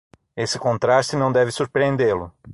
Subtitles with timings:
[0.35, 2.33] Esse contraste não deve surpreendê-lo.